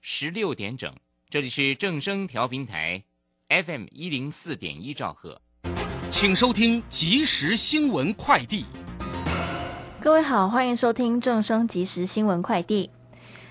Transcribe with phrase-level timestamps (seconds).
[0.00, 0.92] 十六点整，
[1.28, 3.02] 这里是正声调频台
[3.48, 5.40] ，FM 一零四点一兆赫，
[6.08, 8.64] 请收听即时新闻快递。
[10.00, 12.88] 各位好，欢迎收听正声即时新闻快递。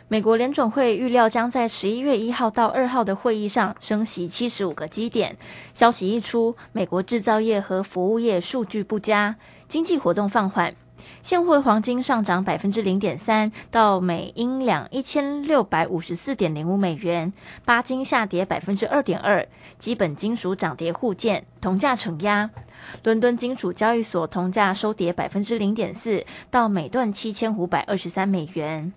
[0.08, 5.38] 美国联总会预料将在十一月一号到二号的会议上升息七十五个基点。
[5.74, 9.36] 消息一出，美国制造业和服务业数据不佳，
[9.68, 10.74] 经济活动放缓。
[11.22, 17.32] 现货黄金上涨百分之零点三，到每英两一千六百五十四点零五美元。
[17.66, 19.48] 巴金下跌百分之二点二，
[19.80, 22.50] 基本金属涨跌互见，铜价承压。
[23.04, 28.94] 伦敦金属交易所铜价收跌百分之零点四，到每吨七千五百二十三美元。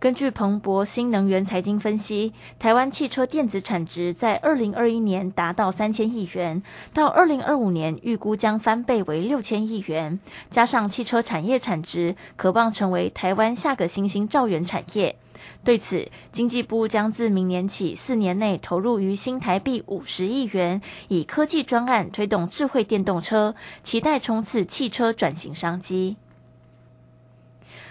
[0.00, 6.62] 根据彭博新能源财经分析，台湾汽车电子产值在二零二一年达到三千亿元，
[6.94, 10.18] 到二零二五年预估将翻倍为六千亿元。
[10.50, 15.14] 加上汽车产业产值，渴望成为台湾下个新兴兆元产业。
[15.62, 23.54] 对此，经济部将自明年起四年内投入于新台币五十亿元，以科技专案推动智慧电动车，
[23.84, 26.16] 期待冲刺汽车转型商机。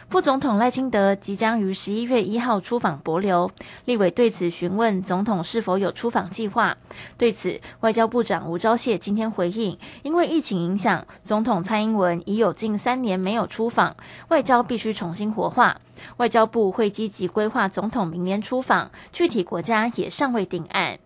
[0.09, 3.51] 副总统赖清德即将于十一月一号出访博流，
[3.85, 6.75] 立委对此询问总统是否有出访计划。
[7.15, 13.95] 对此，外交部长吴钊燮今天回应，因为疫情影响，总统蔡英文已有近三年没有出访，
[14.29, 15.79] 外交必须重新活化。
[16.17, 20.97] 外交部会积极规划总统明年出访，具体国家也尚未定案。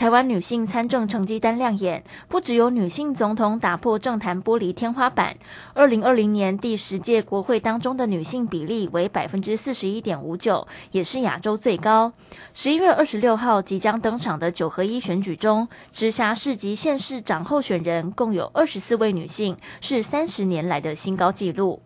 [0.00, 5.36] 台湾女性参政成绩单亮眼，不只有女性总统打破政坛玻璃天花板。
[5.74, 12.10] 二零二零年第十届国会当中的女性比例为百分之四十一点五九，也是亚洲最高。
[12.54, 21.82] 十一月二十六号即将登场的九合一选举中，直辖市及县市长候选人共有二十四位女性，是三十年来的新高纪录。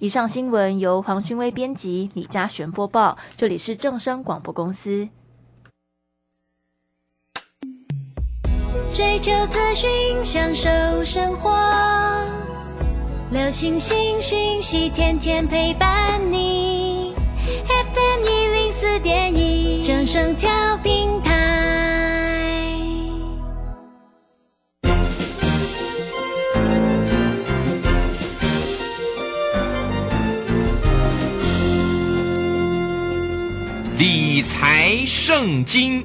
[0.00, 3.16] 以上新闻由黄勋威编辑，李嘉璇播报。
[3.36, 5.08] 这里是正声广播公司。
[8.94, 9.90] 追求资讯，
[10.22, 10.68] 享受
[11.02, 11.50] 生活。
[13.30, 17.14] 流星星讯息，天天陪伴你。
[17.66, 20.50] FM 一零四点一，掌声调
[20.82, 21.32] 平台。
[33.96, 36.04] 理财圣经。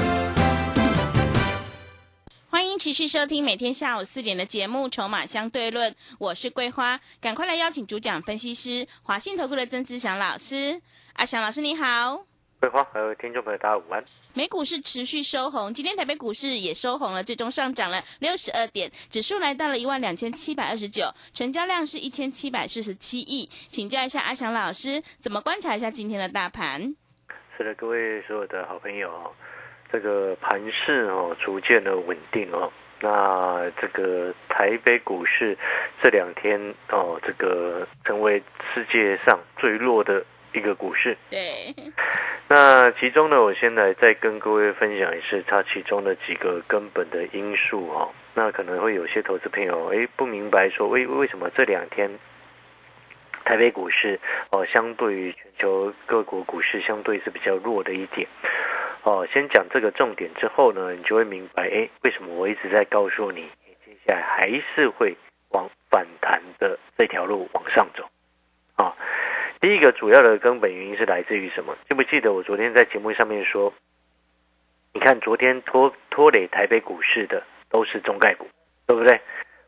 [2.71, 10.81] 欢迎持续收听每天下午四点的节目《筹码相对论》，我是桂花，赶快来邀请主讲分析师华信投顾的曾志祥老师。
[11.15, 12.25] 阿祥老师你好，
[12.61, 14.01] 桂花还有听众朋友大家午安。
[14.33, 23.49] 美股是持续收红，今天台北股市也收红了，最终上涨了六十二点，指数来到了一万两千七百二十九，成交量是一千七百四十七亿。
[23.67, 26.95] 请教一下阿祥老师，怎么观察一下今天的大盘？
[27.57, 29.29] 是的，各位所有的好朋友哦。
[29.91, 32.71] 这个盘势哦，逐渐的稳定哦。
[33.03, 35.57] 那这个台北股市
[36.03, 38.41] 这两天哦，这个成为
[38.73, 40.23] 世界上最弱的
[40.53, 41.17] 一个股市。
[41.29, 41.73] 对。
[42.47, 48.11] 那其中呢，我现在再跟各位分享一次它其中的几个根本的因素哦。
[48.35, 52.09] 那可能会有些投资朋友诶不明白说，为为什么这两天
[53.43, 54.19] 台北股市
[54.51, 58.27] 哦，相对于全球各国股市相对是比较弱的一点。
[59.03, 63.49] 哦，先讲这个重点之后呢，你就会明白，哎，为什么我一直在告诉你，
[63.83, 65.17] 接下来还是会
[65.49, 68.07] 往反弹的这条路往上走。
[68.75, 68.95] 啊，
[69.59, 71.75] 第一个主要的根本原因是来自于什么？
[71.89, 73.73] 记不记得我昨天在节目上面说，
[74.93, 78.47] 你看昨天拖拖累台北股市的都是中概股，
[78.85, 79.19] 对不对？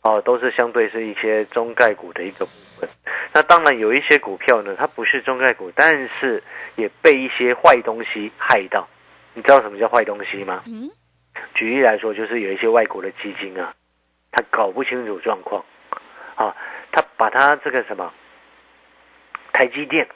[0.03, 2.89] 哦，都是相对是一些中概股的一个部分。
[3.33, 6.43] 那当然有一些股票呢，它不是中概股，但是
[6.75, 8.87] 也被一些坏东西害到。
[9.33, 10.63] 你知道什么叫坏东西吗？
[10.67, 10.89] 嗯，
[11.55, 13.73] 举例来说，就是有一些外国的基金啊，
[14.31, 15.63] 他搞不清楚状况，
[16.35, 16.55] 啊，
[16.91, 18.13] 他把他这个什么
[19.51, 20.07] 台积电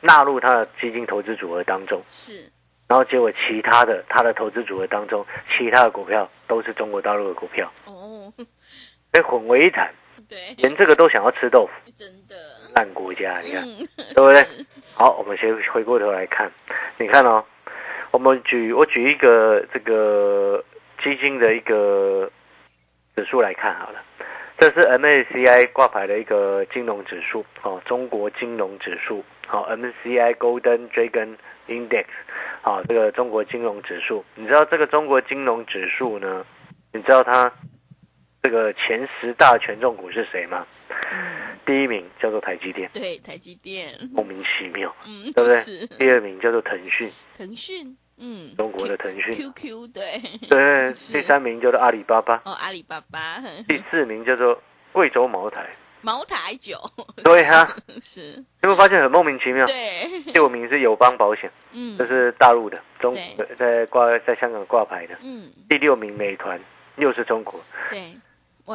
[0.00, 2.50] 纳入他的基金投资组合当中，是，
[2.86, 5.24] 然后结果其他的他的投资组合当中，
[5.56, 8.32] 其他的股票都是中国大陆的股票，哦，
[9.10, 9.90] 被混为一谈，
[10.28, 12.36] 对，连这个都想要吃豆腐，真的，
[12.74, 13.62] 烂国家，你看。
[13.62, 14.46] 嗯，对不对？
[14.94, 16.50] 好，我们先回过头来看，
[16.98, 17.44] 你看哦，
[18.10, 20.64] 我们举我举一个这个
[21.02, 22.30] 基金的一个
[23.14, 24.02] 指数来看好了，
[24.58, 31.36] 这是 MACI 挂牌的一个金融指数哦，中国金融指数，好、MCI Golden Dragon
[31.68, 32.06] Index，
[32.62, 36.44] 好、这个中国金融指数，你知道这个中国金融指数呢？
[36.92, 37.52] 你知道它
[38.42, 40.66] 这个前十大权重股是谁吗？
[41.68, 42.88] 第一名叫做台积电。
[42.94, 45.60] 对，台积电，莫名其妙，嗯，对不对？
[45.60, 45.86] 是？
[45.98, 49.34] 第二名叫做腾讯，腾讯，嗯，中国的腾讯。
[49.34, 50.18] QQ，对，
[50.48, 53.38] 对，第三名叫做阿里巴巴，哦，阿里巴巴，
[53.68, 54.58] 第四名叫做
[54.92, 55.68] 贵州茅台。
[56.00, 56.78] 茅台酒，
[57.22, 59.66] 对哈、 是，你有没有发现很莫名其妙？
[59.66, 61.98] 对，第五名是友邦保险，嗯。
[61.98, 63.56] 这，是大陆的，中对。
[63.58, 65.14] 在挂在香港挂牌的。
[65.22, 66.58] 嗯，第六名美团，
[66.96, 67.60] 又是中国。
[67.90, 68.14] 对，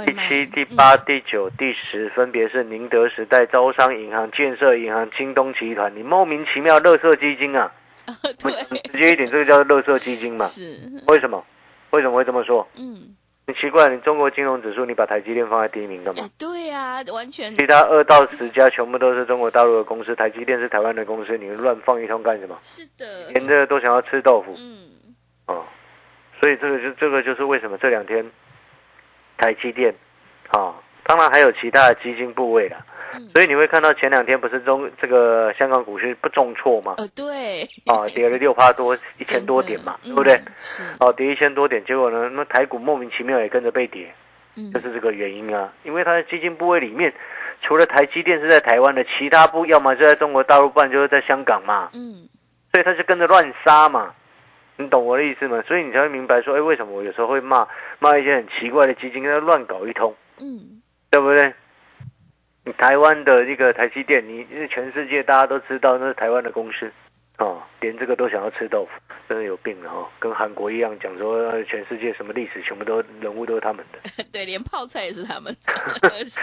[0.05, 5.95] 第七、第嗯八、第九、第十分别是宁德时代、招商银行、建设银行、京东集团。
[5.95, 7.71] 你莫名其妙，乐色基金啊！
[8.07, 8.51] 啊 对，
[8.91, 10.45] 直接一点，这个叫乐色基金嘛？
[10.45, 11.45] 是，为什么？
[11.91, 12.67] 为什么会这么说？
[12.75, 22.57] 嗯，很奇怪，你中国金融指数，你把台积电放在第一名干嘛哎？，对呀，完全其他二到十家全部都是中国大陆的公司，台积电是台湾的公司，你乱放一通干什么？
[22.63, 24.89] 是的，连这个都想要吃豆腐嗯，
[25.45, 25.63] 哦，
[26.41, 28.25] 所以这个就这个就是为什么这两天
[29.37, 29.93] 台积电
[30.49, 32.77] 啊、当然还有其他的基金部位啦。
[33.15, 36.95] 嗯所以你会看到前两天不是中这个香港股市不重挫吗？
[36.97, 40.33] 呃，对，啊，跌了六趴多，一千多点嘛，对不对？
[40.33, 44.11] 嗯是，哦，跌一千多点，结果呢，那台股莫名其妙也跟着被跌。
[44.55, 47.13] 嗯就是这个原因啊，因为它的基金部位里面，
[47.61, 52.27] 除了台积电是在台湾的，其他部要么就在中国大陆，不然就是在香港嘛，嗯，
[52.71, 54.13] 所以它就跟着乱杀嘛，
[54.77, 55.63] 你懂我的意思吗？
[55.67, 57.67] 所以你才会明白说，哎，为什么我有时候会骂
[57.99, 60.81] 骂一些很奇怪的基金，跟它乱搞一通，嗯，
[61.11, 61.53] 对不对？
[62.65, 66.89] 你台湾的一个台积电，你全世界大家都知道那是台湾的公司，
[67.37, 68.91] 哦，连这个都想要吃豆腐，
[69.27, 73.99] 真的有病了哦，跟韩国一样讲说呃全世界什么历史全部都人物都是他们的。
[74.31, 75.53] 对，连泡菜也是他们，
[76.25, 76.39] 是，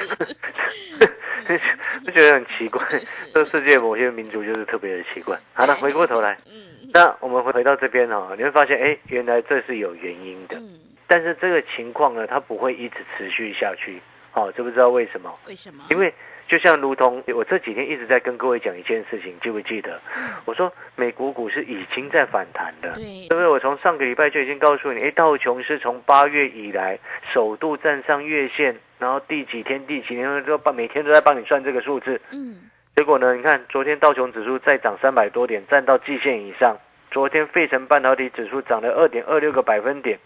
[2.05, 5.39] 就觉得很奇怪，是这个世界某些民族就是特别的奇怪。
[5.55, 14.01] 好了，回过头来，嗯那我们回回到这边哦，你会发现，哎，原来这是有原因的，嗯，但是这个情况呢，它不会一直持续下去。
[14.33, 15.37] 哦，知不知道为什么？
[15.49, 15.85] 为什么？
[15.91, 16.15] 因为
[16.47, 20.01] 就像如同我这几天一直在跟各位讲一件事情，记不记得？
[20.45, 22.93] 我说美国股市已经在反弹的。
[22.95, 23.47] 对对不对？
[23.49, 26.99] 我从上个礼拜就已经告诉你，哎，道琼是从八月以来
[27.33, 32.21] 首度站上月线，然后第几天、第几天都帮每天都在帮你算这个数字。
[32.31, 32.70] 嗯，
[33.01, 36.77] 结果呢，你看昨天道琼指数再涨三百多点，站到季线以上。
[37.11, 40.19] 昨天费城半导体指数涨了二点二六个百分点，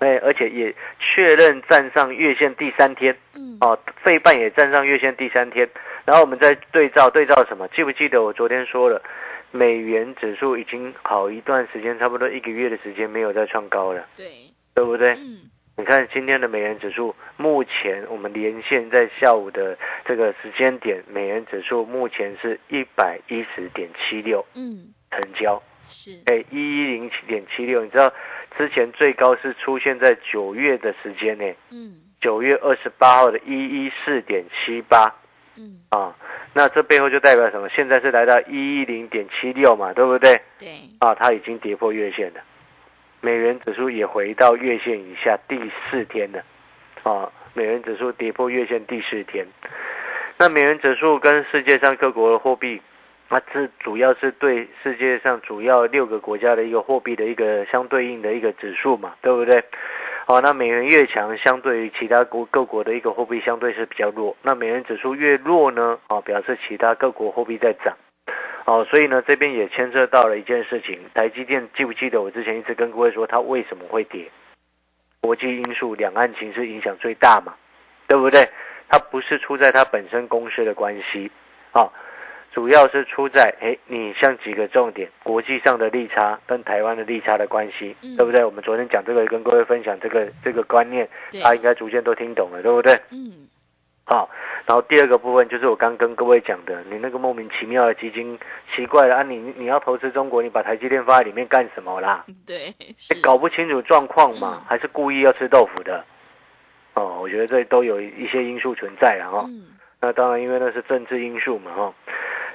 [0.00, 3.16] 哎，而且也确认站上月线第三天。
[3.34, 5.66] 嗯，哦，费半也站上月线第三天，
[6.04, 7.66] 然后我们再对照对照什么？
[7.68, 9.00] 记不记得我昨天说了，
[9.50, 14.26] 美元指数已经好一段时间，差不多一个月的时间没有再创高了，对，
[14.74, 15.12] 对不对？
[15.14, 15.38] 嗯，
[15.76, 28.12] 你看今天的美元指数，目前我们连线在下午的这个时间点，美元指数目前是一百一十点七六嗯，成交，是，哎，一一零七点七六，你知道
[28.56, 35.12] 之前最高是出现在九月的时间呢，嗯，九月二十八号的一一四点七八。
[35.54, 36.16] 嗯，啊，
[36.54, 37.68] 那这背后就代表什么？
[37.68, 40.40] 现在是来到一一零点七六嘛，对不对？
[40.58, 40.68] 对，
[41.00, 42.40] 啊，它已经跌破月线了，
[43.24, 45.56] 美元指数也回到月线以下第
[45.88, 46.42] 四天了，
[47.04, 49.46] 啊，美元指数跌破月线第四天。
[50.38, 52.82] 那美元指数跟世界上各国的货币，
[53.28, 59.62] 啊，这主要是对世界上主要六个国家的一个货币的一个相对应的一个指数嘛，对不对？
[60.26, 64.36] 好，那美元越强，相对于其他国各国的一个货币相对是比较弱。
[64.42, 67.96] 那美元指数越弱呢，啊，表示其他各国货币在涨。
[68.64, 74.30] 哦，所以呢，这边也牵涉到了一件事情，台积电记不记得我之前一直跟各位说它为什么会跌？
[75.20, 77.54] 国际因素、两岸情势影响最大嘛，
[78.06, 78.48] 对不对？
[78.88, 81.30] 它不是出在它本身公司的关系，
[81.72, 81.90] 啊，
[82.52, 88.44] 主要是出在哎，你像几个重点，国际上的利差跟台湾的利差的关系，嗯对不对？
[88.44, 92.94] 我们昨天讲这个，跟各位分享这个这个观念，对大家应该逐渐都听懂了，对不对？
[93.10, 93.48] 嗯
[94.04, 94.28] 好，
[94.66, 98.38] 然后第二个部分就是我刚跟各位讲的，你那个莫名其妙的基金，
[98.74, 99.36] 奇怪了啊你！
[99.56, 102.24] 你要投资中国，你把台积电放在里面干什么啦？
[102.44, 102.74] 对
[103.22, 106.04] 搞不清楚状况嘛，嗯还是故意要吃豆腐的？
[106.94, 109.66] 哦，我觉得这都有一些因素存在了哈、嗯
[110.04, 111.94] 那当然，因为那是政治因素嘛哈、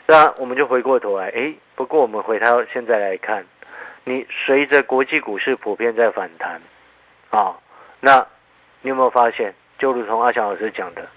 [0.05, 3.45] 那我们就回过头来，诶，不过我们回到现在来看，
[4.03, 6.61] 你随着国际股市普遍在反弹，
[7.29, 7.55] 啊、
[8.01, 8.27] 那
[8.81, 11.07] 你有没有发现，就如同阿强老师讲的，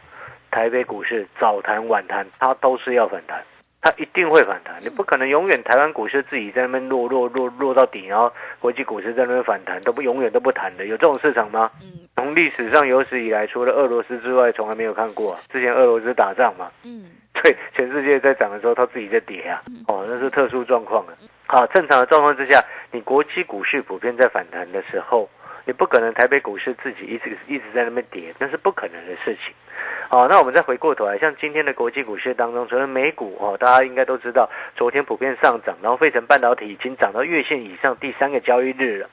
[0.51, 3.43] 台北股市早弹晚弹，它都是要反弹，
[3.81, 4.77] 它一定会反弹。
[4.81, 11.71] 你不可能永远台湾股市自己在那边落落落落到底，然后国际股市在那边反弹，都不永远都不弹的，有这种市场吗？
[11.83, 15.41] 嗯从历史上有史以来，除了俄罗斯之外，从来没有看过、啊。
[15.51, 19.63] 之前俄罗斯打仗嘛，嗯对，全世界在涨的时候，它自己在跌啊。
[19.89, 21.15] 哦，那是特殊状况啊。
[21.47, 25.31] 好，正常的状况之下，你国际股市普遍在反弹的时候，
[25.65, 29.55] 你不可能台北股市自己一直一直在那边跌，那是不可能的事情。
[30.09, 39.09] 好，那我们再回过头来，像今天的国际股市当中，除了美股哦，大家应该都知道，昨天普遍上涨，然后费城半导体已经涨到月线以上第三个交易日了。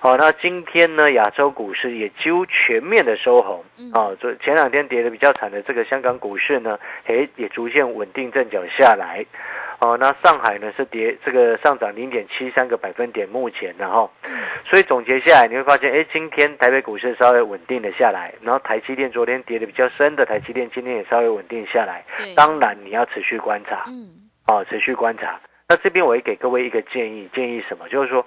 [0.00, 3.64] 好，那今天呢，亚洲股市也几乎全面的收红。
[3.94, 9.24] 啊，昨前两天跌的比较惨的这个香港股市呢，诶，也逐渐稳定阵脚下来。
[9.80, 14.10] 哦，那上海呢是跌这个上涨零点七三个百分点，目前然后，
[14.64, 22.04] 所以总结下来你会发现，哎，今天台北股市稍微稳定了下来，然后台积电昨天跌的比较深的台积电今天也稍微稳定下来。
[22.16, 25.40] 对当然你要持续观察，嗯哦，持续观察。
[25.68, 27.88] 那这边我也给各位一个建议，建议什么？
[27.88, 28.26] 就是说，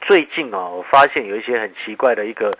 [0.00, 2.56] 最近哦，我发现有一些很奇怪的一个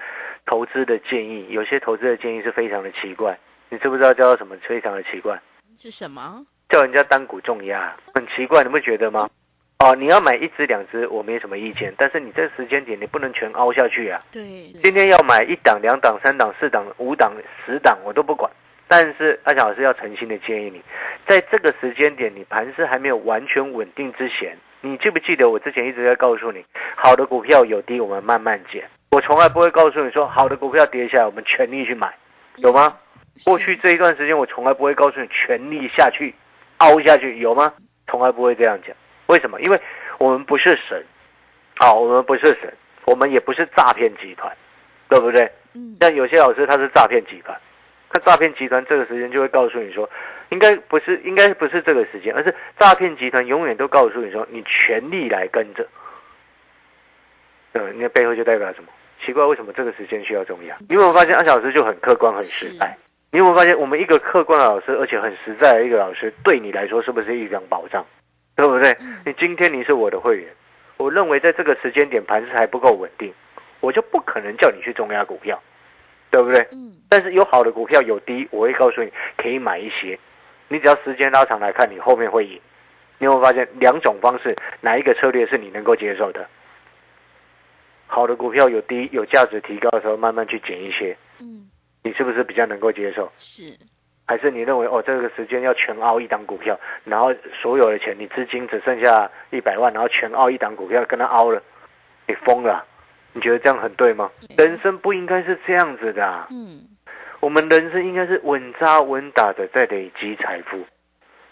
[0.47, 3.39] 投资的建议，有些投资的建议是非常的奇怪。
[3.71, 4.57] 你知不知道叫做什么？
[4.67, 5.41] 非常的奇怪，
[5.77, 6.45] 是什么？
[6.75, 9.31] 叫人家单股重压，很奇怪，你不觉得吗？
[9.79, 14.21] 哦，你要买一只两只，我没什么意见，但是你这个时间点你不能全凹下去啊。
[14.33, 14.43] 对
[14.83, 17.33] 今天要买一档、两档、三档、四档、五档、
[17.65, 18.51] 十档，我都不管。
[18.89, 20.83] 但是阿强老师要诚心的建议你，
[21.29, 26.65] 在这个时间点，你盘势还没有完全稳定之前，你记不记得我之前一直在告诉你，
[26.97, 32.13] 好的股票有低我们慢慢减，我从来不会告诉你说好的股票跌下来我们全力去买，
[32.57, 32.97] 有吗？
[33.45, 36.35] 过去这一段时间我从来不会告诉你全力下去
[36.79, 37.73] 凹下去，有吗？
[38.07, 38.95] 从来不会这样讲。
[39.27, 39.61] 为什么？
[39.61, 39.81] 因为
[40.19, 41.05] 我们不是神，
[41.79, 42.73] 啊、我们不是神，
[43.07, 44.55] 我们也不是诈骗集团，
[45.09, 45.51] 对不对？
[45.75, 47.59] 嗯像有些老师他是诈骗集团，
[48.11, 50.09] 他诈骗集团这个时间就会告诉你说，
[50.51, 55.87] 应该不是，应该不是这个时间，而是诈骗集团永远都告诉你说，你全力来跟着。
[57.73, 58.89] 嗯，那背后就代表什么？
[59.25, 60.77] 奇怪，为什么这个时间需要重要？
[60.89, 62.97] 你有没有发现安小老师就很客观、很实在？
[63.35, 68.07] 你有没有发现，我们一个客观的老师，而且很实在的一个老师，对你来说是不是一张保障？
[68.55, 68.97] 对不对？
[69.27, 70.49] 你今天你是我的会员，
[70.99, 73.35] 我认为在这个时间点盘势还不够稳定，
[73.81, 75.61] 我就不可能叫你去重压股票，
[76.31, 76.61] 对不对？
[76.71, 80.17] 嗯但是有好的股票有低，我会告诉你可以买一些。
[80.69, 82.61] 你只要时间拉长来看，你后面会赢。
[83.19, 86.47] 你有没有发现两种方式，哪一个策略是你能够接受的？
[88.07, 91.69] 好的股票有低有价值提高的时候，慢慢去减一些，嗯
[92.05, 93.33] 你是不是比较能够接受？
[93.35, 93.77] 是
[94.27, 101.63] 还是你认为哦，这个时间要全凹一档股票，然后所有的钱你资金只剩下一百万，然后全凹一档股票跟他凹了，
[102.29, 102.85] 你疯了啊？
[103.33, 104.31] 你觉得这样很对吗？
[104.59, 106.87] 人生不应该是这样子的、啊，嗯
[107.41, 110.87] 我们人生应该是稳扎稳打的在累积财富。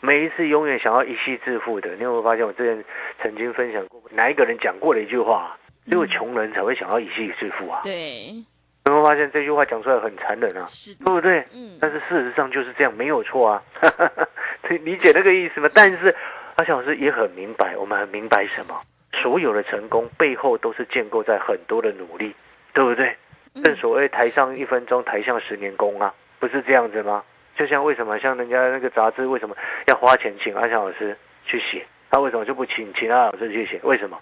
[0.00, 2.84] 每一次永远想要一夕致富的，你有没有发现我之前
[3.22, 5.56] 曾经分享过哪一个人讲过的一句话、啊？
[5.90, 7.80] 只有穷人才会想要一夕致富啊！
[7.82, 8.32] 对
[8.86, 10.66] 有没有发现这句话讲出来很残忍啊？
[10.66, 11.44] 是对不对？
[11.52, 13.62] 嗯但是事实上就是这样，没有错啊。
[14.68, 15.68] 你理解那个意思吗？
[15.72, 16.14] 但是
[16.56, 18.80] 阿强老师也很明白，我们很明白什么？
[19.12, 22.34] 所有的成功背后都是建构在很多的努力，
[22.72, 23.14] 对不对？
[23.62, 27.22] 正所谓台上一分钟，台下十年功啊，不是这样子吗？
[27.54, 29.54] 就像为什么像人家那个杂志为什么
[29.86, 33.78] 要花钱请阿强老师去写，他为什么就不请其他老师去写？
[33.82, 34.18] 为什么？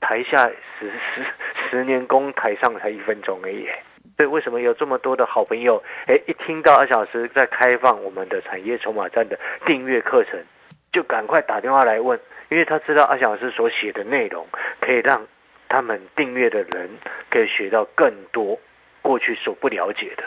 [0.00, 0.46] 台下
[0.78, 1.24] 十十
[1.70, 3.68] 十年功，台上才一分钟而已。
[4.16, 10.40] 所以为什么有这么多的好朋友，哎，一听到阿小时在开放我们的产业筹码站的订阅课程，
[10.92, 12.18] 就赶快打电话来问，
[12.48, 14.46] 因为他知道阿小时所写的内容
[14.80, 15.26] 可以让
[15.68, 16.88] 他们订阅的人
[17.28, 18.58] 可以学到更多
[19.02, 20.22] 过去所不了解的，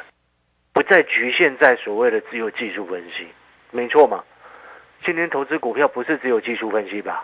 [0.74, 3.28] 不再局限在所谓的只有技术分析，
[3.72, 4.24] 没错嘛？
[5.06, 7.24] 今天投资股票不是只有技术分析吧？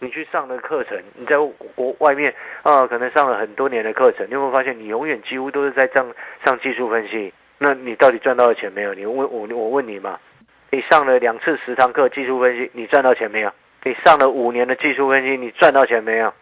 [0.00, 1.36] 你去上的课程，你在
[1.74, 6.06] 国外面啊、可能上了很多年的课程，你有没有发现，你永远几乎都是在上
[6.44, 7.32] 上技术分析？
[7.58, 8.94] 那你到底赚到了钱没有？
[8.94, 10.18] 你问我，我问你嘛，
[10.70, 13.52] 你上了两次十堂课技术分析，你赚到钱没有？
[13.82, 16.32] 你上了五年的技术分析，你赚到钱没有？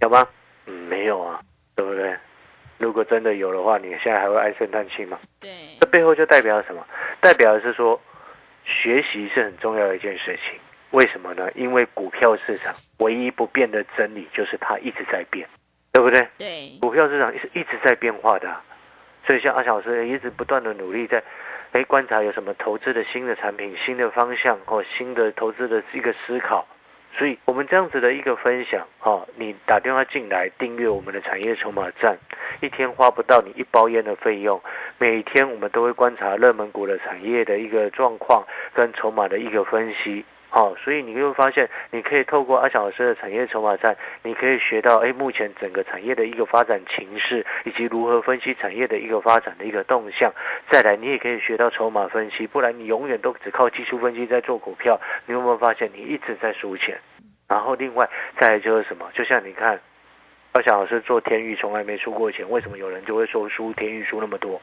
[0.00, 0.26] 有吗？
[0.66, 1.40] 嗯，没有啊，
[1.74, 2.14] 对不对？
[2.78, 5.18] 如果真的有的话，你现在还会唉声叹气吗？
[5.40, 5.50] 对，
[5.80, 6.86] 这背后就代表什么？
[7.20, 8.00] 代表的是说，
[8.64, 10.58] 学习是很重要的一件事情。
[10.90, 11.48] 为什么呢？
[11.54, 15.46] 因为股票市场唯一不变的真理就是它一直在变，
[15.92, 16.26] 对不对？
[16.36, 18.62] 对，股票市场是一直在变化的啊、
[19.26, 21.22] 所以像阿翔老师一直不断的努力在，
[21.72, 26.66] 哎观察有什么投资的新的产品、新的方向或新的投资的一个思考。
[27.18, 32.16] 所以我们这样子的一个分享，哦，你打电话进来订阅我们的产业筹码站，
[32.60, 34.60] 一天花不到你一包烟的费用。
[34.96, 40.24] 每天我们都会观察热门股的产业的一个状况跟筹码的一个分析。
[40.52, 50.34] 好、所以你会发现，你可以透过阿翔老师的产业筹码站，你可以学到，哎，目前整个产业的一个发展情势，以及如何分析产业的一个发展的一个动向。
[50.68, 56.98] 再来，你也可以学到筹码分析，不然你永远都只靠技术分析在做股票，你有没有发现你一直在输钱？
[57.46, 59.08] 然后另外再来就是什么？
[59.14, 59.80] 就像你看，
[60.52, 64.60] 阿翔老师做天域从来没输过钱，为什么有人就会说输天域输那么多？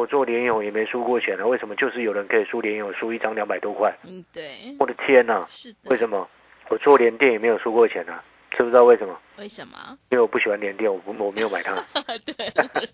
[0.00, 3.94] 我做联勇也没输过钱了，为什么就是有人可以输联勇输一张两百多块？
[4.04, 5.44] 嗯，对，我的天呐！
[5.46, 6.26] 是的，为什么？
[6.70, 8.24] 我做联电也没有输过钱啊？
[8.50, 9.14] 知不知道为什么？
[9.36, 9.76] 为什么？
[10.08, 11.74] 因为我不喜欢联电，我不我没有买它。
[12.24, 12.34] 对，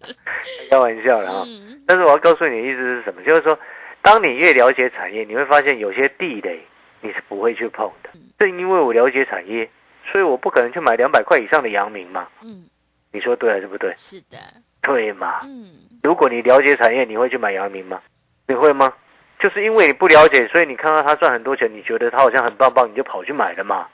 [0.69, 1.45] 开玩笑的哈。
[1.47, 3.23] 嗯，但是我要告诉你的意思是什么？
[3.23, 3.57] 就是说，
[4.03, 6.61] 当你越了解产业，你会发现有些地雷
[7.03, 8.11] 你是不会去碰的。
[8.37, 9.71] 正因为我了解产业，
[10.11, 12.27] 所以我不可能去买两百块以上的阳明嘛。
[12.43, 12.67] 嗯，
[13.13, 13.95] 你说对还是不对？
[13.97, 14.37] 是的，
[14.83, 15.43] 对嘛？
[15.45, 15.71] 嗯，
[16.07, 18.01] 如果你了解产业，你会去买阳明吗？
[18.47, 18.93] 你会吗？
[19.41, 23.89] 就是因为你不了解，所以你看到他赚很多钱，你觉得他好像很棒棒，你就跑去买了嘛。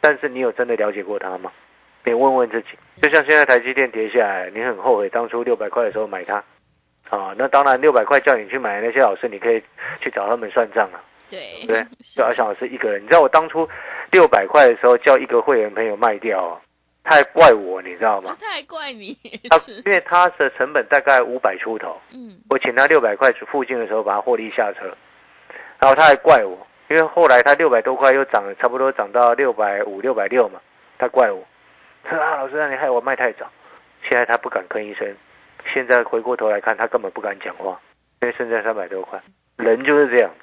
[0.00, 1.50] 但是你有真的了解过他吗？
[2.04, 2.68] 你问问自己。
[3.02, 6.36] 就像现在台积电跌下来，你很后悔当初六百块的时候买它
[7.08, 7.34] 啊。
[7.36, 9.60] 那当然，六百块叫你去买那些老师，你可以
[10.00, 13.68] 去找他们算账啊，对，对就阿翔老师一个人，你知道我当初
[14.12, 16.60] 六百块的时候叫一个会员朋友卖掉、哦，
[17.02, 18.36] 他还怪我，你知道吗？
[18.38, 19.16] 他还怪你，
[19.48, 24.94] 他，因为他的成本大概五百出头，嗯，我请他六百块附近的时候把他获利下车，
[25.78, 30.60] 然后他还怪我，因为后来他六百多块又涨了，差不多涨到六百五、六百六嘛，
[30.98, 31.42] 他怪我，
[32.04, 33.50] 他说啊老师，那你害我卖太早，
[34.02, 35.16] 现在他不敢吭一声，
[35.72, 37.80] 现在回过头来看，他根本不敢讲话，
[38.20, 39.18] 因为剩下三百多块，
[39.56, 40.30] 人就是这样。
[40.30, 40.36] 子，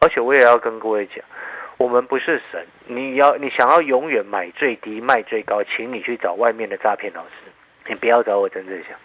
[0.00, 1.24] 而且我也要跟各位讲。
[1.82, 7.50] 我们不是神，你要你想要永远买最低卖最高，请你去找外面的诈骗老师，
[7.88, 8.96] 你不要找我曾志祥。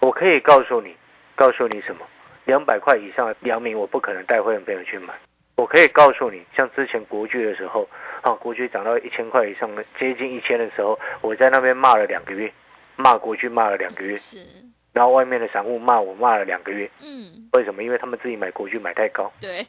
[0.00, 0.96] 我可以告诉你，
[1.36, 2.04] 告诉你什么？
[2.44, 5.14] 两百块以上的阳明，我不可能带会员朋友去买。
[5.54, 7.88] 我可以告诉你，像之前国巨的时候，
[8.22, 12.52] 啊，国巨涨到一千块以上的，接近一千的时候，我在那边骂了两个月，
[12.96, 14.44] 骂国巨骂了两个月，是，
[14.92, 16.90] 然后外面的散户骂我骂了两个月。
[17.00, 17.84] 嗯，为什么？
[17.84, 19.64] 因为他们自己买国巨买太高，对，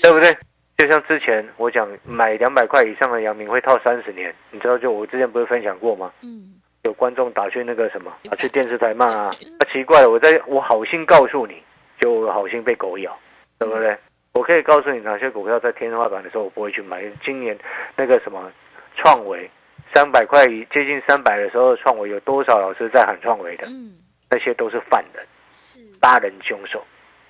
[0.00, 0.32] 对不对？
[0.78, 6.12] 就像之前我讲买两百块以上的阳明会套三十年，你知道就我之前不是分享过吗？
[6.22, 11.62] 嗯，有观众打去那个什么，打去电视台骂啊，啊奇怪了，我在我好心告诉你，
[12.00, 13.16] 就我好心被狗咬，
[13.58, 13.96] 对不对？
[14.32, 17.04] 我可以告诉你哪些股票在天花板的时候我不会去买。
[17.22, 17.56] 今年
[17.96, 18.50] 那个什么
[18.96, 19.48] 创维
[19.94, 23.66] 三百块接近三百的时候，创维有多少老师在喊创维的？
[23.66, 23.92] 嗯，
[24.30, 26.82] 那些都是犯人、是，杀人凶手，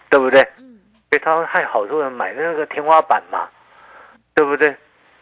[0.09, 0.41] 对不对？
[0.59, 0.72] 嗯，
[1.13, 3.47] 所以他害好多人买那个天花板嘛，
[4.35, 4.75] 对不对？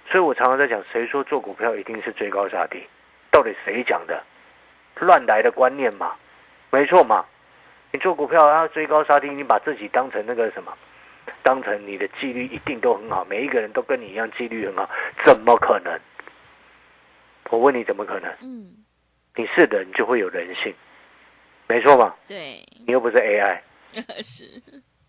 [0.09, 2.81] 所以我常常在讲，谁说做股票一定是追高杀低？
[3.33, 4.23] 到底谁讲的？
[5.01, 6.15] 乱来的观念嘛，
[6.71, 7.27] 没错嘛。
[7.91, 10.73] 你做股票要追高杀低，你把自己当成那个什么，
[11.43, 14.89] 当成你的纪律一定都很好，每一个人都跟你一样纪律很好，
[15.25, 15.99] 怎么可能？
[17.51, 18.31] 我问你，怎么可能？
[18.43, 18.71] 嗯，
[19.35, 20.73] 你是人就会有人性，
[21.67, 22.15] 没错嘛？
[22.29, 23.59] 对，你又不是 AI。
[24.23, 24.45] 是，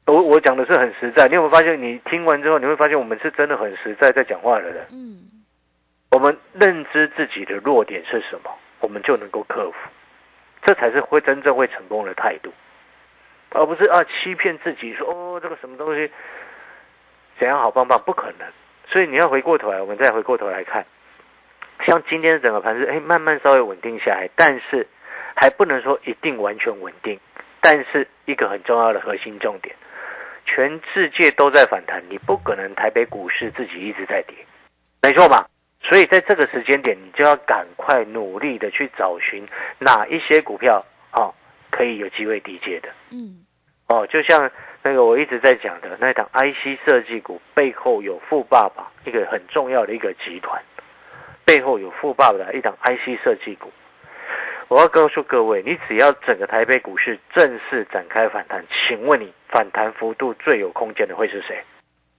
[0.07, 1.81] 我我讲的是很实在，你有没有发现？
[1.81, 4.85] 你听完之后，你会发现我们是真的很实在在讲话的人。
[4.91, 5.21] 嗯，
[6.09, 9.75] 我们认知自己的弱点是什么，我们就能够克服，
[10.63, 12.51] 这才是会真正会成功的态度，
[13.51, 16.11] 而不是啊欺骗自己说哦这个什么东西
[17.39, 18.47] 怎样好棒棒，不可能。
[18.87, 20.85] 所以你要回过头来，我们再回过头来看，
[21.85, 24.87] 像今天整个盘是哎慢慢稍微稳定下来，但是
[25.35, 27.17] 还不能说一定完全稳定。
[27.63, 29.75] 但是一个很重要的核心重点，
[30.53, 34.35] 全世界都在反弹，你不可能台北股市自己一直在跌，
[35.01, 35.47] 没错吧？
[35.81, 39.47] 所以在这个时间点，你就要赶快努力的去找寻
[39.79, 41.33] 哪一些股票哦
[41.69, 43.45] 可以有机会低接的嗯，
[43.87, 44.51] 哦，就像
[44.83, 50.61] 那个我一直在讲的那一档 IC 设计股背后有富爸爸一个很重要的一个集团，
[51.45, 53.71] 背后有富爸爸的一档 IC 设计股。
[54.71, 61.61] 我要告诉各位，你只要整个台北股市正式展开反弹，请问你反弹幅度最有空间的会是谁？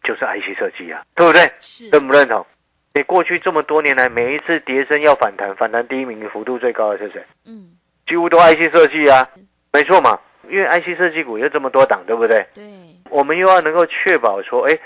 [0.04, 1.50] 就是 IC 设计啊，对不对？
[1.60, 2.44] 是认不认同？
[2.92, 7.24] 你过去这么多年来，每一次跌升要反弹，反弹第一名幅度最高的是谁？
[7.46, 7.70] 嗯，
[8.06, 9.26] 几乎都 IC 设计啊，
[9.72, 12.46] 没错嘛，因为 IC 设计股有这么多档，对不对？
[12.52, 12.62] 对，
[13.08, 14.78] 我们又要能够确保说，哎，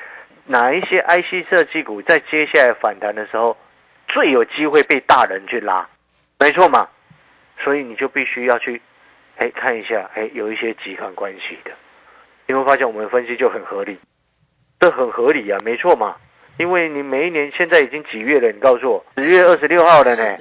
[0.44, 3.56] 哪一些 IC 设计股在接下来反弹的时候，
[4.06, 5.88] 最有机会被大人去拉，
[6.38, 6.86] 没错嘛，
[7.58, 8.80] 所以你就必须要去，
[9.36, 11.70] 哎，看一下，哎，有一些集团关系的，
[12.46, 13.98] 你会发现我们分析就很合理，
[14.78, 16.16] 这很合理啊，没错嘛，
[16.58, 18.52] 因为你每一年现在已经几月了？
[18.52, 20.36] 你告诉我，十月二十六号了呢，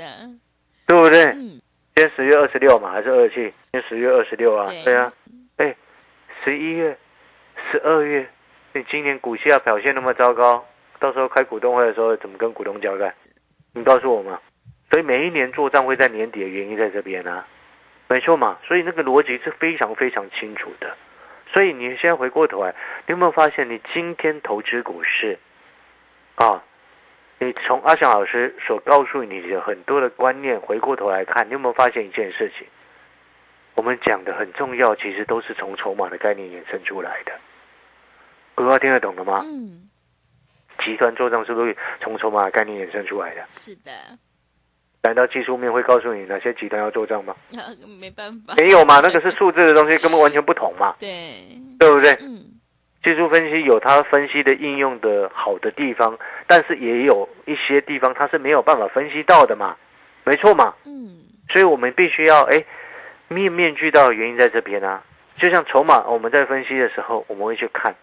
[0.85, 1.23] 对不对？
[1.25, 1.61] 嗯，
[1.95, 3.35] 今天十月二十六嘛，还是二七？
[3.35, 5.13] 今天十月二十六啊，对对啊，
[5.57, 5.75] 哎，
[6.43, 6.97] 十一月、
[7.71, 8.27] 十二月，
[8.73, 10.63] 你今年股价表现那么糟糕，
[10.99, 13.13] 到时候开股东会的时候怎么跟股东交代？
[13.73, 14.39] 你告诉我嘛。
[14.95, 17.45] 所以每一年做账会在年底的原因在这边啊，
[18.07, 18.57] 没错嘛。
[18.65, 20.95] 所以那个逻辑是非常非常清楚的。
[21.51, 22.73] 所以你现在回过头来，
[23.05, 25.37] 你有没有发现，你今天投资股市
[26.35, 26.63] 啊？
[27.39, 32.65] 你从阿翔老师所告诉你的很多的观念，回过头来看，你有没有发现一件事情？
[33.75, 37.33] 我们讲的很重要，其实都是从筹码的概念衍生出来的。
[38.55, 39.41] 各位听得懂了吗？
[39.43, 39.89] 嗯，
[40.85, 43.45] 集团做账是不是从筹码的概念衍生出来的？
[43.49, 43.91] 是的，
[45.05, 47.35] 难道技术面会告诉你哪些集团要做账吗？
[47.99, 51.33] 没办法，没有嘛，那个是数字的东西，根本完全不同嘛， 对，
[51.79, 52.11] 对不对？
[52.21, 52.41] 嗯，
[53.03, 59.75] 技术分析有它分析的应用的好的地方，但是也有一些地方它是没有办法分析到的嘛，
[60.23, 60.73] 没错嘛。
[60.85, 62.65] 嗯，所以我们必须要哎
[63.27, 65.03] 面面俱到的原因在这边啊。
[65.37, 67.93] 就像筹码，我们在分析的时候，我们会去看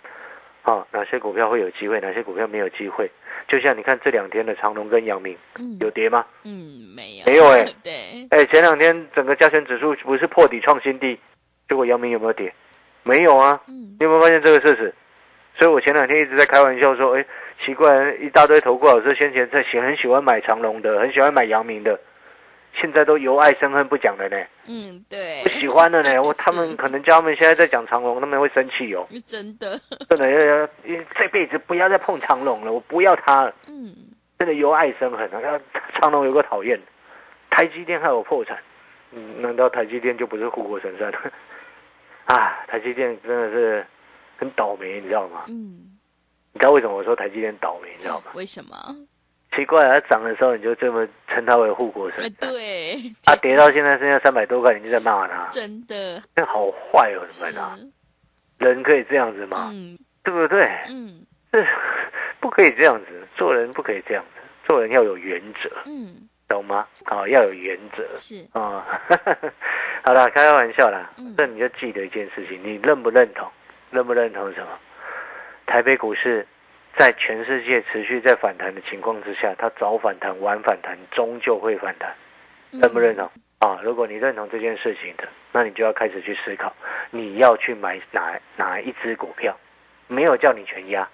[0.63, 3.11] 啊哪些股票会有机会，哪些股票没有机会。
[3.49, 6.25] 就像你看这两天的长隆跟阳明嗯，有跌吗？
[6.45, 11.19] 嗯，没有，没有哎 对，哎，前两天整个加权指数不是破底创新低，
[11.69, 12.53] 结果阳明有没有跌？
[13.03, 13.61] 没有啊。
[13.67, 14.95] 嗯，你有没有发现这个事实？
[15.59, 17.25] 所以我前两天一直在开玩笑说，哎，
[17.65, 21.99] 奇怪，一大堆投顾老师先前在喜很喜欢买长隆的，很喜欢买阳明的，
[22.75, 26.21] 现在都由爱生恨不讲了呢，嗯，对不，喜欢了呢。
[26.23, 30.69] 我他们可能叫他们现在在讲长隆，他们会生气哦，真的，真的要要
[31.15, 33.95] 这辈子不要再碰长隆了，我不要他了，嗯，
[34.39, 35.61] 真的由爱生恨啊。
[36.01, 36.81] 长隆有个讨厌，
[37.51, 38.59] 台积电害我破产，
[39.13, 41.13] 嗯，难道台积电就不是护国神山？
[42.25, 43.87] 啊，台积电真的是
[44.39, 45.45] 很倒霉，你知道吗？
[45.49, 45.99] 嗯，
[46.53, 48.33] 你知道为什么我说台积电倒霉，你知道吗？
[48.35, 48.77] 为什么？
[49.55, 52.95] 奇怪，它涨的时候你就这么称它为护国神对，
[53.27, 57.79] 啊，跌到现在剩下三百多块，你就在骂它，真的，那好坏哦，你是们啊，
[58.59, 59.71] 人可以这样子吗？
[59.73, 60.71] 嗯对不对？
[60.89, 61.63] 嗯这
[62.41, 66.15] 不可以这样子，做人不可以这样子，做人要有原则，嗯，
[66.49, 66.87] 懂吗？
[67.05, 68.87] 啊、要有原则是，啊。
[70.05, 73.47] 好了，开个玩笑啦嗯，这你就记得一件事情，你认不认同？
[73.91, 74.69] 认不认同什么？
[75.67, 76.47] 台北股市
[76.99, 82.15] 在全世界持续在反弹的情况之下，它早反弹、晚反弹，终究会反弹，
[82.71, 83.31] 认不认同？
[83.59, 86.75] 啊，如果你认同这件事情的，那你就要开始去思考，
[87.11, 89.57] 你要去买哪哪一只股票，
[90.09, 91.09] 没有叫你全压，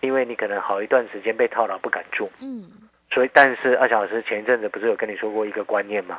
[0.00, 2.70] 因为你可能好一段时间被套牢不敢做，嗯
[3.10, 6.18] 所以但是二小老师前一阵子不是有跟你说过一个观念吗？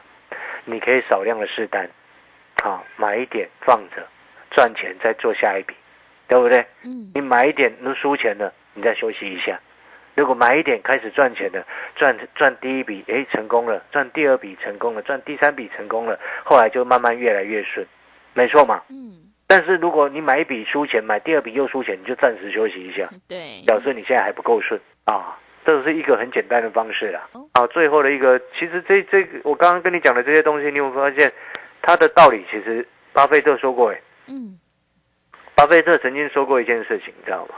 [0.66, 1.90] 你可以少量的试单，
[2.64, 4.06] 啊，买一点放着，
[4.52, 5.74] 赚钱再做下一笔，
[6.28, 6.64] 对不对？
[6.84, 9.60] 嗯你买一点能输钱了，你再休息一下。
[10.16, 17.84] 如果买一点开始赚钱的，赚赚第一笔，哎，成功了；赚第二笔成功了，赚第三笔成功了，后来就慢慢越来越顺，
[18.34, 18.84] 没错嘛。
[18.90, 25.40] 嗯，但是如果你买一笔输钱，买第二笔又输钱，你就暂时休息一下，对，表示你现在还不够顺啊。
[25.66, 27.48] 这是一个很简单的方式啦哦。
[27.54, 31.32] 啊，最后的一个，其实这这个我刚刚跟你讲的这些东西，你有发现
[31.82, 32.46] 它的道理？
[32.52, 34.60] 其实巴菲特说过，哎，嗯
[35.56, 37.56] 巴菲特曾经说过一件事情，你知道吗？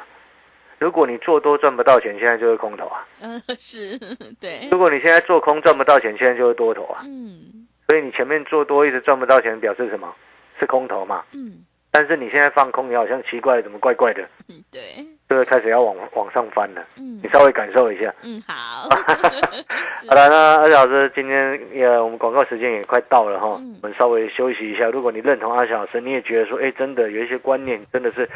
[0.79, 3.97] 如果你做多赚不到钱，现在就是空头啊；呃是，
[4.41, 7.01] 对，如果你现在做空赚不到钱，现在就是多头啊。
[7.05, 10.11] 嗯所以你前面做多一直赚不到钱，表示什么？
[10.59, 11.23] 是空头嘛。
[11.33, 14.21] 嗯但是你现在放空，你好像奇怪，怎么怪怪的？
[14.49, 14.81] 嗯， 对，
[15.29, 16.83] 这个开始要往往上翻了。
[16.97, 18.13] 嗯你稍微感受一下。
[18.21, 18.89] 嗯好，
[20.09, 24.89] 好了，那阿小老师今天也我们广告时间也快到了哈，嗯我们稍微休息一下。
[24.89, 28.27] 如果你认同阿小老师，你也觉得说，哎，真的有一些观念真的是，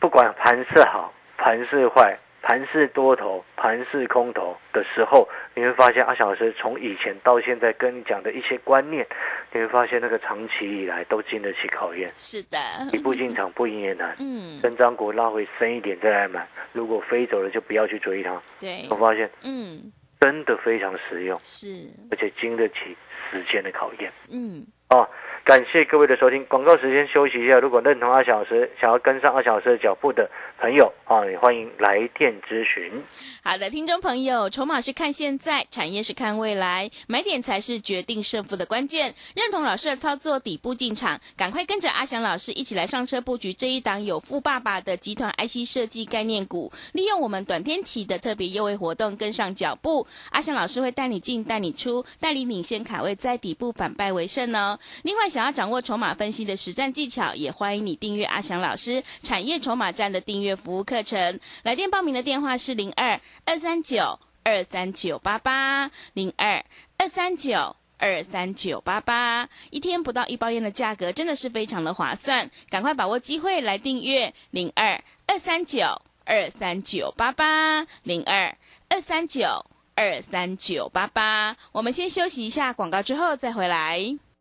[0.00, 9.06] 不管盘势好、盘势坏、盘势多头、盘势空头的时候，你会发现阿小老师从以前到现在跟你讲的一些观念，
[9.52, 12.12] 你会发现那个长期以来都经得起考验。
[12.16, 12.58] 是的，
[12.92, 18.42] 你不进场不赢也难， 嗯跟张股拉回深一点再来买，如果飞走了就不要去追它。
[18.58, 21.38] 对我，发现嗯真的非常实用。
[21.42, 22.96] 是，而且经得起
[23.30, 25.08] 时间的考验嗯哦。
[25.48, 27.58] 感谢各位的收听，广告时间休息一下。
[27.58, 30.30] 如果认同阿翔老师，想要跟上阿翔老师脚步的
[30.60, 33.02] 朋友啊，也欢迎来电咨询。
[33.42, 39.14] 好的，听众朋友，筹码是看现在，产业是看未来，买点才是决定胜负的关键。
[39.34, 50.06] 认同老师的操作，底部进场，赶快跟着阿翔老师一起来上车布局这一档有富爸爸的集团 IC 设计概念股，利用我们短天期的特别优惠活动跟上脚步。
[50.30, 54.78] 阿翔老师会带你进，带你出，带你领先卡位，在底部反败为胜哦。
[55.04, 61.38] 另外，想要掌握筹码分析的实战技巧，也欢迎你订阅阿翔老师产业筹码站的订阅服务课程。
[61.62, 66.64] 来电报名的电话是零二二三九二三九八八零二
[66.96, 67.76] 二三九。
[67.98, 78.56] 二三九八八，一天不到一包烟的价格，真的是非常的划算，赶快把握机会来订阅零二二三九二三九八八零二
[78.88, 81.56] 二三九二三九八八。
[81.72, 84.18] 我们先休息一下广告，之后再回来。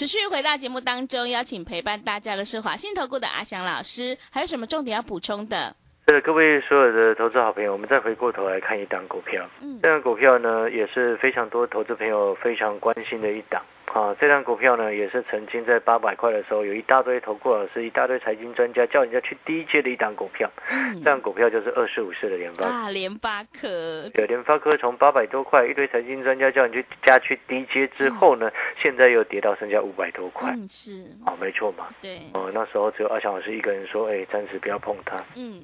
[0.00, 5.76] 持续回到节目当中，邀请陪伴大家的是华信投顾的阿翔老师，还有什么重点要补充的？
[6.22, 9.46] 各位所有的投资好朋友，我们再回过头来看一档股票。
[9.60, 13.62] 嗯这档股票呢，也是非常多投资朋友非常关心的一档。
[13.86, 20.48] 啊，这档股票呢，也是曾经在八百块的时候，有一大堆投顾老师、一大堆财经专家叫人家去低阶的一档股票。
[20.70, 22.70] 嗯这档股票就是二十五四的联发科。
[22.70, 30.50] 啊，联发科，对，联发科从八百多块，一堆财经专家叫你去加去低阶之后呢，现在又跌到剩下五百多块。
[30.52, 31.88] 嗯，是，哦，没错嘛。
[32.00, 35.62] 对，哦，那时候只有阿强老师一个人说，哎，暂时不要碰它，嗯，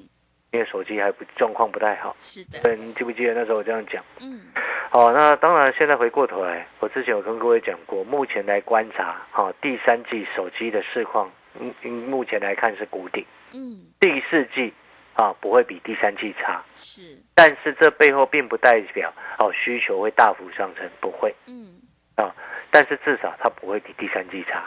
[0.51, 2.15] 因为手机还不状况不太好。
[2.19, 4.03] 是的，对，你记不记得那时候我这样讲？
[4.19, 4.41] 嗯，
[4.89, 11.29] 好，那当然，现在回过头来，我之前有跟各位讲过，目前来观察，哈、第三季手机的市况，
[11.59, 14.73] 嗯，嗯目前来看是谷底，嗯，第四季
[15.13, 21.33] 啊不会比第三季差，是，但是这背后并不代表哦需求会大幅上升，不会。
[21.47, 21.75] 嗯，
[22.15, 22.33] 啊，
[22.71, 24.63] 但是至少它不会比第三季差，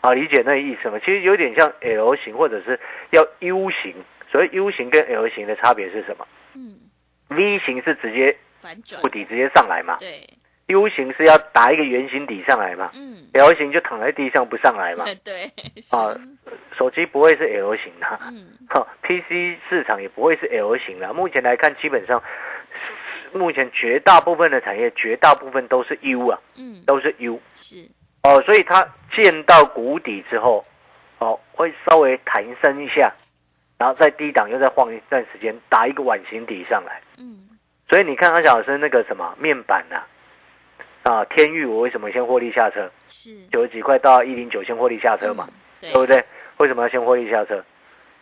[0.00, 0.98] 啊，理解那个意思吗？
[0.98, 2.80] 其实有点像 L 型或者是
[3.10, 3.94] 要 U 型，
[4.30, 6.26] 所以 U 型跟 L 型的差别是什么？
[6.54, 6.76] 嗯
[7.28, 9.00] ，？V 型是直接反转。
[9.02, 9.96] 触，底直接上来嘛。
[9.98, 10.28] 对
[10.68, 12.90] ，，U 型是要打一个圆形底上来嘛。
[12.94, 15.04] 嗯，L 型就躺在地上不上来嘛。
[15.24, 15.50] 对，
[15.82, 16.14] 是，啊，
[16.76, 21.12] 手机不会是 L 型的，嗯， 哈，PC 市场也不会是 L 型的。
[21.12, 22.22] 目前来看，基本上，
[23.32, 27.88] 目前绝大部分的产业，绝大部分都是 U 啊，嗯，都是 U 是，
[28.22, 30.64] 哦，所以它见到谷底之后，
[31.18, 33.12] 哦，会稍微弹升一下，
[33.80, 37.00] 然后在低档又再晃一段时间，打一个碗形底上来。
[37.16, 37.48] 嗯，
[37.88, 40.02] 所以你看阿小老师那个什么面板呐、
[41.10, 42.90] 啊，天域我为什么先获利下车？
[43.08, 46.22] 是，九十几块到一零九先获利下车嘛，嗯，对对不对？
[46.58, 47.64] 为什么要先获利下车？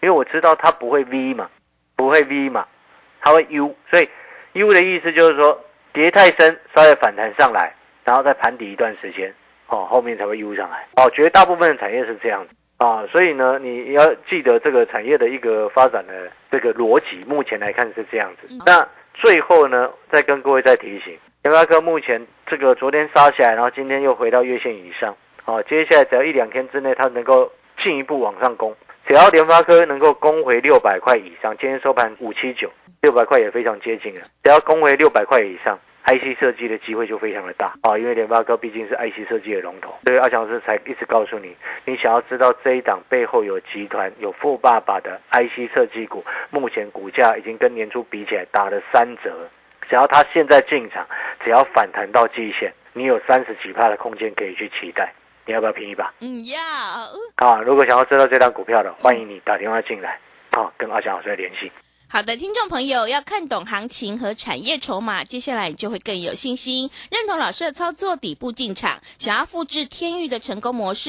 [0.01, 1.51] 因为我知道它不会 V 嘛，
[1.97, 2.65] 不会 V 嘛，
[3.21, 4.09] 它会 U，所以
[4.53, 5.61] U 的意思就是说
[5.93, 9.35] 跌太深，稍微反弹上来，然后再盘底一段时间，
[9.67, 10.87] 哦，后面才会 U 上来。
[10.95, 18.47] 哦，绝大部分的产业是这样子啊，所以呢，你要记得这个产业的一个发展的这个逻辑，目前来看是这样子。
[18.51, 25.15] 嗯那最后呢，再跟各位再提醒，联发科目前这个昨天杀下来，然后今天又回到月线以上。
[25.45, 27.51] 啊，接下来只要一两天之内，它能够
[27.83, 28.77] 进一步往上攻，
[29.09, 32.71] 只要联发科能够攻回六百块以上，今天收盘五七九，
[33.03, 34.21] 六百块也非常接近了。
[34.45, 35.77] 只要攻回六百块以上
[36.09, 49.49] ，IC 设计的机会就非常的大啊、因为联发科毕竟是 IC 设计的龙头，所以阿强老师才一直告诉你，你想要知道这一档背后有集团有富爸爸的 IC 设计股，目前股价已经跟年初比起来打了三折。
[49.89, 51.07] 只要它现在进场，
[51.45, 55.13] 只要反弹到季线，你有三十几帕的空间可以去期待。
[55.47, 56.13] 你要不要拼一把？
[56.21, 56.61] 嗯，要，
[57.37, 60.19] 啊，如果想要知道这张股票的，欢迎你打电话进来，
[60.51, 61.73] 啊，跟阿翔老师联系。
[62.11, 71.07] 好的，听众朋友要看懂行情和产业筹码，接下来你就会更有信心，认同老师的操作，底部进场，想要复制天域的成功模式。